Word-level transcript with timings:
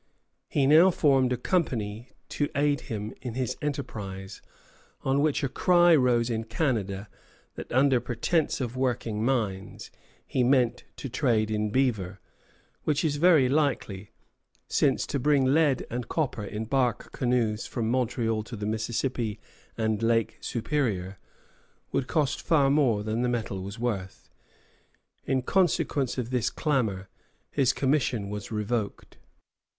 He 0.49 0.65
now 0.65 0.89
formed 0.89 1.31
a 1.31 1.37
company 1.37 2.09
to 2.29 2.49
aid 2.55 2.81
him 2.89 3.13
in 3.21 3.35
his 3.35 3.55
enterprise, 3.61 4.41
on 5.03 5.21
which 5.21 5.43
a 5.43 5.47
cry 5.47 5.95
rose 5.95 6.27
in 6.27 6.45
Canada 6.45 7.07
that 7.53 7.71
under 7.71 7.99
pretence 7.99 8.59
of 8.59 8.75
working 8.75 9.23
mines 9.23 9.91
he 10.25 10.43
meant 10.43 10.85
to 10.95 11.07
trade 11.07 11.51
in 11.51 11.69
beaver, 11.69 12.19
which 12.83 13.05
is 13.05 13.17
very 13.17 13.47
likely, 13.47 14.09
since 14.67 15.05
to 15.05 15.19
bring 15.19 15.45
lead 15.45 15.85
and 15.91 16.07
copper 16.09 16.45
in 16.45 16.65
bark 16.65 17.11
canoes 17.11 17.69
to 17.69 17.83
Montreal 17.83 18.41
from 18.41 18.57
the 18.57 18.65
Mississippi 18.65 19.39
and 19.77 20.01
Lake 20.01 20.39
Superior 20.41 21.19
would 21.91 22.07
cost 22.07 22.41
far 22.41 22.71
more 22.71 23.03
than 23.03 23.21
the 23.21 23.29
metal 23.29 23.61
was 23.61 23.77
worth. 23.77 24.31
In 25.25 25.43
consequence 25.43 26.17
of 26.17 26.31
this 26.31 26.49
clamor 26.49 27.07
his 27.51 27.71
commission 27.71 28.31
was 28.31 28.49
revoked. 28.49 29.17